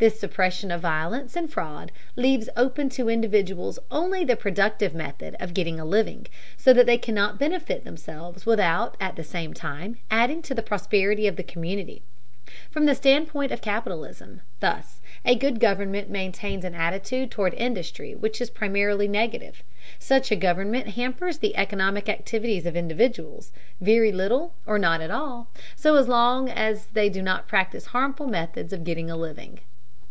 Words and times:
This 0.00 0.18
suppression 0.18 0.70
of 0.70 0.80
violence 0.80 1.36
and 1.36 1.52
fraud 1.52 1.92
leaves 2.16 2.48
open 2.56 2.88
to 2.88 3.10
individuals 3.10 3.78
only 3.90 4.24
the 4.24 4.34
productive 4.34 4.94
method 4.94 5.36
of 5.38 5.52
getting 5.52 5.78
a 5.78 5.84
living, 5.84 6.26
so 6.56 6.72
that 6.72 6.86
they 6.86 6.96
cannot 6.96 7.38
benefit 7.38 7.84
themselves 7.84 8.46
without 8.46 8.96
at 8.98 9.16
the 9.16 9.22
same 9.22 9.52
time 9.52 9.98
adding 10.10 10.40
to 10.40 10.54
the 10.54 10.62
prosperity 10.62 11.26
of 11.26 11.36
the 11.36 11.42
community. 11.42 12.00
From 12.70 12.86
the 12.86 12.94
standpoint 12.94 13.52
of 13.52 13.60
capitalism, 13.60 14.40
thus, 14.60 15.02
a 15.22 15.34
good 15.34 15.60
government 15.60 16.08
maintains 16.08 16.64
an 16.64 16.74
attitude 16.74 17.30
toward 17.30 17.52
industry 17.52 18.14
which 18.14 18.40
is 18.40 18.48
primarily 18.48 19.06
negative: 19.06 19.62
such 19.98 20.30
a 20.30 20.34
government 20.36 20.94
hampers 20.96 21.36
the 21.36 21.54
economic 21.58 22.08
activities 22.08 22.64
of 22.64 22.74
individuals 22.74 23.52
very 23.82 24.12
little 24.12 24.54
or 24.64 24.78
not 24.78 25.02
at 25.02 25.10
all, 25.10 25.50
so 25.76 25.92
long 26.00 26.48
as 26.48 26.86
they 26.86 27.10
do 27.10 27.20
not 27.20 27.46
practice 27.46 27.84
harmful 27.88 28.26
methods 28.26 28.72
of 28.72 28.84
getting 28.84 29.10
a 29.10 29.16
living. 29.18 29.60